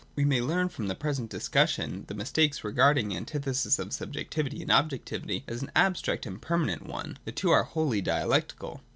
[0.15, 4.63] We may learn from the present discussion the mistake of regarding the antithesis of subjectivity
[4.63, 7.19] and objectivity as an abstract and permanent one.
[7.23, 8.81] The two are wholly dialectical.